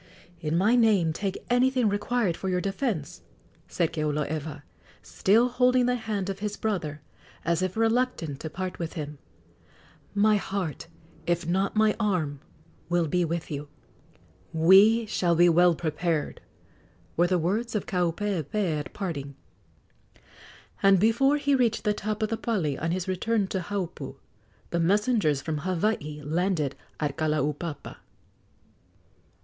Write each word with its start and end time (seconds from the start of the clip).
"In 0.39 0.57
my 0.57 0.75
name 0.75 1.13
take 1.13 1.45
anything 1.47 1.87
required 1.87 2.35
for 2.35 2.49
your 2.49 2.59
defence," 2.59 3.21
said 3.67 3.93
Keoloewa, 3.93 4.63
still 5.03 5.47
holding 5.47 5.85
the 5.85 5.93
hand 5.93 6.27
of 6.27 6.39
his 6.39 6.57
brother, 6.57 7.01
as 7.45 7.61
if 7.61 7.77
reluctant 7.77 8.39
to 8.39 8.49
part 8.49 8.79
with 8.79 8.93
him; 8.93 9.19
"my 10.15 10.37
heart, 10.37 10.87
if 11.27 11.45
not 11.45 11.75
my 11.75 11.95
arm, 11.99 12.39
will 12.89 13.07
be 13.07 13.23
with 13.23 13.51
you!" 13.51 13.67
"We 14.51 15.05
shall 15.05 15.35
be 15.35 15.49
well 15.49 15.75
prepared," 15.75 16.41
were 17.15 17.27
the 17.27 17.37
words 17.37 17.75
of 17.75 17.85
Kaupeepee 17.85 18.79
at 18.79 18.93
parting; 18.93 19.35
and 20.81 20.99
before 20.99 21.37
he 21.37 21.53
reached 21.53 21.83
the 21.83 21.93
top 21.93 22.23
of 22.23 22.29
the 22.29 22.37
pali 22.37 22.75
on 22.75 22.89
his 22.89 23.07
return 23.07 23.45
to 23.49 23.59
Haupu, 23.61 24.15
the 24.71 24.79
messengers 24.79 25.43
from 25.43 25.59
Hawaii 25.59 26.23
landed 26.25 26.75
at 26.99 27.17
Kalaupapa. 27.17 27.97